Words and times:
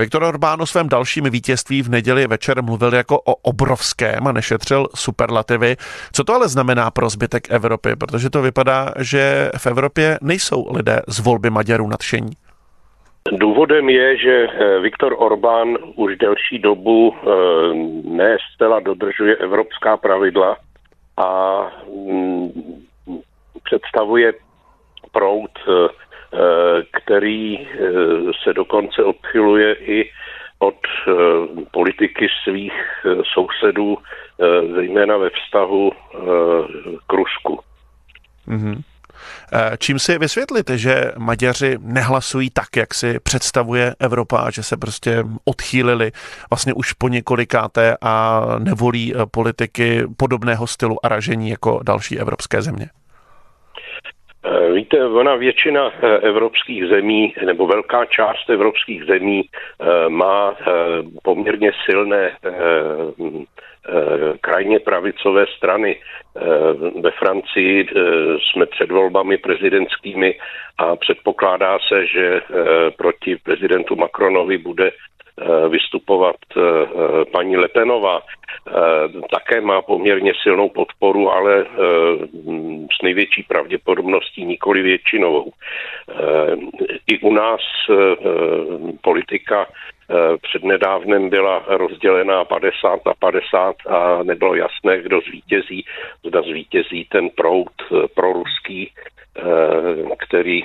Viktor 0.00 0.22
Orbán 0.22 0.62
o 0.62 0.66
svém 0.66 0.88
dalším 0.88 1.24
vítězství 1.24 1.82
v 1.82 1.88
neděli 1.88 2.26
večer 2.26 2.62
mluvil 2.62 2.94
jako 2.94 3.20
o 3.20 3.34
obrovském 3.34 4.26
a 4.26 4.32
nešetřil 4.32 4.86
superlativy. 4.94 5.76
Co 6.12 6.24
to 6.24 6.34
ale 6.34 6.48
znamená 6.48 6.90
pro 6.90 7.08
zbytek 7.08 7.50
Evropy? 7.50 7.96
Protože 7.96 8.30
to 8.30 8.42
vypadá, 8.42 8.92
že 8.98 9.50
v 9.58 9.66
Evropě 9.66 10.18
nejsou 10.22 10.72
lidé 10.76 11.00
z 11.08 11.20
volby 11.20 11.50
Maďarů 11.50 11.88
nadšení. 11.88 12.30
Důvodem 13.32 13.88
je, 13.88 14.16
že 14.16 14.46
eh, 14.48 14.80
Viktor 14.80 15.14
Orbán 15.18 15.76
už 15.94 16.16
delší 16.16 16.58
dobu 16.58 17.14
eh, 17.14 17.28
ne 18.04 18.36
zcela 18.54 18.80
dodržuje 18.80 19.36
evropská 19.36 19.96
pravidla 19.96 20.56
a 21.16 21.60
mm, 21.96 22.50
představuje 23.64 24.32
proud 25.12 25.50
eh, 25.68 25.88
který 26.92 27.58
eh, 27.58 27.66
se 28.44 28.52
dokonce 28.52 29.04
odchyluje 29.04 29.74
i 29.74 30.10
od 30.58 30.74
eh, 31.08 31.12
politiky 31.70 32.28
svých 32.44 32.72
sousedů, 33.34 33.98
zejména 34.74 35.16
ve 35.16 35.30
vztahu 35.30 35.92
k 37.06 37.12
Rusku. 37.12 37.60
Mm-hmm. 38.48 38.82
Čím 39.78 39.98
si 39.98 40.18
vysvětlíte, 40.18 40.78
že 40.78 41.12
Maďaři 41.18 41.78
nehlasují 41.80 42.50
tak, 42.50 42.76
jak 42.76 42.94
si 42.94 43.20
představuje 43.20 43.94
Evropa 43.98 44.38
a 44.38 44.50
že 44.50 44.62
se 44.62 44.76
prostě 44.76 45.24
odchýlili 45.44 46.12
vlastně 46.50 46.74
už 46.74 46.92
po 46.92 47.08
několikáté 47.08 47.96
a 48.02 48.44
nevolí 48.58 49.14
politiky 49.30 50.02
podobného 50.16 50.66
stylu 50.66 51.06
a 51.06 51.08
ražení 51.08 51.50
jako 51.50 51.80
další 51.82 52.18
evropské 52.18 52.62
země? 52.62 52.88
Eh, 54.48 54.72
víte, 54.72 55.04
ona 55.06 55.34
většina 55.34 55.90
eh, 55.92 56.18
evropských 56.18 56.86
zemí, 56.86 57.34
nebo 57.44 57.66
velká 57.66 58.04
část 58.04 58.50
evropských 58.50 59.04
zemí 59.04 59.42
eh, 59.44 60.08
má 60.08 60.56
poměrně 61.22 61.72
silné 61.84 62.36
krajně 64.40 64.80
pravicové 64.80 65.46
strany. 65.56 66.00
Ve 67.00 67.10
Francii 67.10 67.88
jsme 68.38 68.66
před 68.66 68.90
volbami 68.90 69.38
prezidentskými 69.38 70.38
a 70.78 70.96
předpokládá 70.96 71.78
se, 71.88 72.06
že 72.06 72.40
proti 72.98 73.36
prezidentu 73.36 73.96
Macronovi 73.96 74.58
bude 74.58 74.90
vystupovat 75.68 76.36
paní 77.32 77.56
Lepenová. 77.56 78.20
Také 79.30 79.60
má 79.60 79.82
poměrně 79.82 80.32
silnou 80.42 80.68
podporu, 80.68 81.30
ale 81.30 81.66
s 82.98 83.02
největší 83.02 83.42
pravděpodobností 83.42 84.44
nikoli 84.44 84.82
většinovou. 84.82 85.50
I 87.06 87.18
u 87.18 87.32
nás 87.32 87.60
politika 89.00 89.66
přednedávnem 90.42 91.28
byla 91.28 91.64
rozdělená 91.66 92.44
50 92.44 93.00
na 93.06 93.14
50 93.18 93.76
a 93.86 94.22
nebylo 94.22 94.54
jasné, 94.54 95.02
kdo 95.02 95.20
zvítězí. 95.20 95.84
Zda 96.26 96.42
zvítězí 96.42 97.04
ten 97.04 97.30
proud 97.30 97.72
proruský, 98.14 98.92
který 100.18 100.62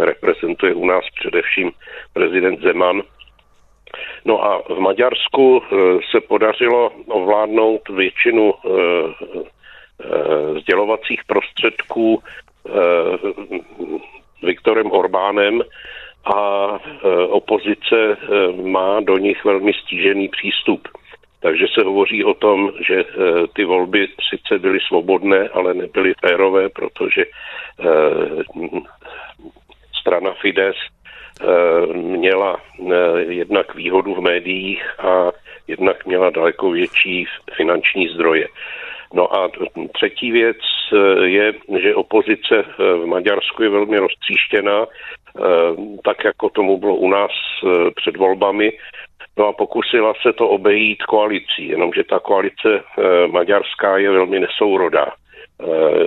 reprezentuje 0.00 0.74
u 0.74 0.86
nás 0.86 1.04
především 1.20 1.72
prezident 2.12 2.60
Zeman, 2.60 3.02
No 4.24 4.44
a 4.44 4.62
v 4.62 4.78
Maďarsku 4.78 5.62
eh, 5.62 5.76
se 6.10 6.20
podařilo 6.20 6.90
ovládnout 7.06 7.88
většinu 7.88 8.54
eh, 8.54 8.70
eh, 8.70 10.60
sdělovacích 10.60 11.20
prostředků 11.26 12.22
Viktorem 14.42 14.90
Orbánem 14.90 15.62
a 16.24 16.68
opozice 17.28 18.16
má 18.62 19.00
do 19.00 19.18
nich 19.18 19.44
velmi 19.44 19.72
stížený 19.72 20.28
přístup. 20.28 20.88
Takže 21.40 21.66
se 21.74 21.84
hovoří 21.84 22.24
o 22.24 22.34
tom, 22.34 22.72
že 22.88 23.04
ty 23.54 23.64
volby 23.64 24.08
sice 24.30 24.58
byly 24.58 24.78
svobodné, 24.80 25.48
ale 25.48 25.74
nebyly 25.74 26.14
férové, 26.26 26.68
protože 26.68 27.24
strana 30.00 30.34
Fides 30.40 30.76
měla 31.94 32.56
eh, 32.56 33.20
jednak 33.22 33.74
výhodu 33.74 34.14
v 34.14 34.20
médiích 34.20 35.00
a 35.00 35.32
jednak 35.68 36.06
měla 36.06 36.30
daleko 36.30 36.70
větší 36.70 37.26
finanční 37.56 38.08
zdroje. 38.08 38.48
No 39.14 39.36
a 39.36 39.50
třetí 39.94 40.32
věc 40.32 40.56
eh, 40.92 41.26
je, 41.26 41.52
že 41.82 41.94
opozice 41.94 42.64
v 42.78 43.06
Maďarsku 43.06 43.62
je 43.62 43.68
velmi 43.68 43.98
roztříštěná, 43.98 44.86
tak 46.04 46.24
jako 46.24 46.50
tomu 46.50 46.78
bylo 46.78 46.94
u 46.96 47.08
nás 47.08 47.30
před 47.94 48.16
volbami. 48.16 48.72
No 49.36 49.46
a 49.46 49.52
pokusila 49.52 50.14
se 50.22 50.32
to 50.32 50.48
obejít 50.48 51.02
koalicí, 51.02 51.68
jenomže 51.68 52.04
ta 52.04 52.18
koalice 52.18 52.82
maďarská 53.26 53.98
je 53.98 54.10
velmi 54.10 54.40
nesourodá. 54.40 55.06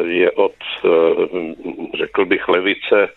Je 0.05 0.31
od, 0.31 0.53
řekl 1.97 2.25
bych, 2.25 2.47
levice 2.47 2.95
Eh, 2.97 3.09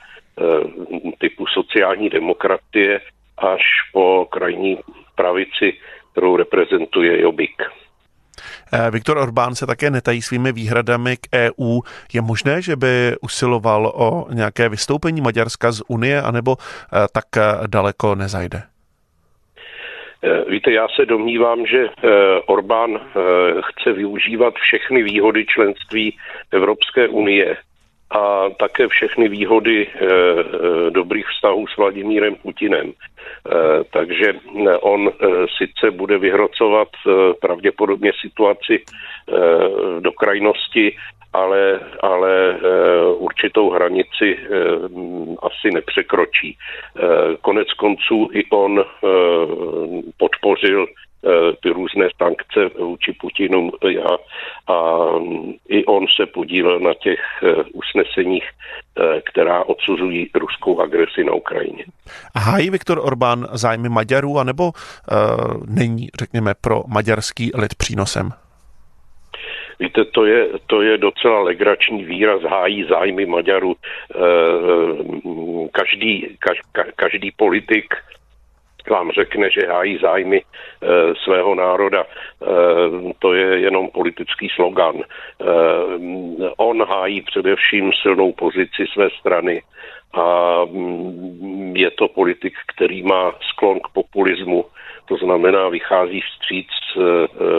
typu 1.18 1.46
sociální 1.46 2.08
demokratie 2.08 3.00
až 3.38 3.62
po 3.92 4.26
krajní 4.30 4.78
pravici, 5.14 5.72
kterou 6.12 6.36
reprezentuje 6.36 7.20
Jobik. 7.20 7.62
Eh, 8.72 8.90
Viktor 8.90 9.18
Orbán 9.18 9.54
se 9.54 9.66
také 9.66 9.90
netají 9.90 10.22
svými 10.22 10.52
výhradami 10.52 11.16
k 11.16 11.26
EU. 11.34 11.80
Je 12.14 12.22
možné, 12.22 12.62
že 12.62 12.76
by 12.76 13.16
usiloval 13.20 13.92
o 13.94 14.26
nějaké 14.32 14.68
vystoupení 14.68 15.20
Maďarska 15.20 15.72
z 15.72 15.82
Unie, 15.88 16.22
anebo 16.22 16.56
eh, 16.58 17.06
tak 17.14 17.24
daleko 17.66 18.14
nezajde? 18.14 18.62
Víte, 20.48 20.72
já 20.72 20.86
se 20.96 21.06
domnívám, 21.06 21.66
že 21.66 21.86
Orbán 22.46 23.00
chce 23.64 23.92
využívat 23.92 24.54
všechny 24.54 25.02
výhody 25.02 25.46
členství 25.46 26.18
Evropské 26.52 27.08
unie 27.08 27.56
a 28.10 28.50
také 28.58 28.88
všechny 28.88 29.28
výhody 29.28 29.86
e, 29.86 30.06
e, 30.06 30.90
dobrých 30.90 31.26
vztahů 31.26 31.66
s 31.66 31.76
Vladimírem 31.76 32.34
Putinem. 32.34 32.88
E, 32.88 32.92
takže 33.90 34.32
on 34.80 35.10
sice 35.58 35.90
bude 35.90 36.18
vyhrocovat 36.18 36.88
pravděpodobně 37.40 38.12
situaci 38.20 38.84
do 40.00 40.12
krajnosti, 40.12 40.96
ale, 41.32 41.80
ale 42.00 42.58
určitou 43.18 43.70
hranici 43.70 44.38
asi 45.42 45.70
nepřekročí. 45.74 46.58
Konec 47.40 47.72
konců 47.72 48.28
i 48.32 48.44
on 48.50 48.84
podpořil 50.16 50.86
Eh, 51.26 51.56
ty 51.62 51.68
různé 51.68 52.08
sankce 52.22 52.80
vůči 52.84 53.12
Putinu 53.12 53.70
a, 53.82 54.14
a 54.72 55.08
i 55.68 55.84
on 55.84 56.06
se 56.16 56.26
podílel 56.26 56.80
na 56.80 56.94
těch 56.94 57.20
eh, 57.42 57.54
usneseních, 57.72 58.44
eh, 58.44 59.20
která 59.20 59.64
odsuzují 59.64 60.30
ruskou 60.34 60.80
agresi 60.80 61.24
na 61.24 61.32
Ukrajině. 61.32 61.84
A 62.34 62.38
hájí 62.38 62.70
Viktor 62.70 62.98
Orbán 63.02 63.46
zájmy 63.52 63.88
Maďarů, 63.88 64.38
anebo 64.38 64.64
uh, 64.64 64.72
není, 65.66 66.08
řekněme, 66.18 66.54
pro 66.60 66.82
maďarský 66.86 67.50
lid 67.54 67.74
přínosem? 67.74 68.30
Víte, 69.80 70.04
to 70.04 70.24
je, 70.24 70.48
to 70.66 70.82
je 70.82 70.98
docela 70.98 71.40
legrační 71.40 72.04
výraz, 72.04 72.42
hájí 72.42 72.84
zájmy 72.84 73.26
Maďarů. 73.26 73.74
Každý, 75.72 76.36
každý 76.96 77.30
politik 77.30 77.94
vám 78.90 79.10
řekne, 79.10 79.50
že 79.50 79.66
hájí 79.68 79.98
zájmy 79.98 80.42
e, 80.42 80.44
svého 81.24 81.54
národa. 81.54 82.04
To 83.18 83.34
je 83.34 83.58
jenom 83.60 83.88
politický 83.88 84.48
slogan. 84.48 84.94
On 86.56 86.82
hájí 86.82 87.20
především 87.20 87.92
silnou 88.02 88.32
pozici 88.32 88.86
své 88.92 89.10
strany 89.20 89.62
a 90.12 90.58
mm, 90.64 91.76
je 91.76 91.90
to 91.90 92.08
politik, 92.08 92.54
který 92.74 93.02
má 93.02 93.32
sklon 93.52 93.80
k 93.80 93.88
populismu, 93.92 94.64
to 95.08 95.16
znamená 95.16 95.68
vychází 95.68 96.20
vstříc 96.20 96.68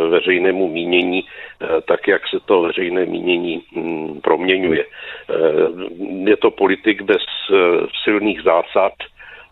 veřejnému 0.10 0.68
mínění, 0.68 1.24
tak 1.88 2.08
jak 2.08 2.28
se 2.28 2.40
to 2.46 2.62
veřejné 2.62 3.06
mínění 3.06 3.64
mm, 3.76 4.22
proměňuje. 4.22 4.86
Je 6.26 6.38
to 6.38 6.52
politik 6.52 7.02
bez 7.02 7.22
silných 8.04 8.42
zásad, 8.42 8.94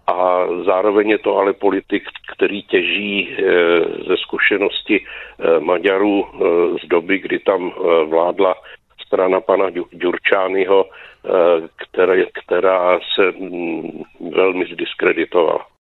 a 0.08 0.48
zároveň 0.66 1.10
je 1.10 1.18
to 1.18 1.38
ale 1.38 1.54
politik, 1.54 2.04
který 2.34 2.64
těží 2.64 3.38
ze 4.08 4.18
zkušenosti 4.18 5.06
Maďarů 5.60 6.28
z 6.84 6.88
doby, 6.88 7.20
kdy 7.20 7.40
tam 7.40 7.74
vládla 8.06 8.56
strana 9.06 9.42
pana 9.42 9.70
Ďurčányho, 9.92 10.86
která, 11.76 12.14
která 12.34 13.00
se 13.16 13.32
mm, 13.40 14.04
velmi 14.32 14.66
zdiskreditovala. 14.66 15.68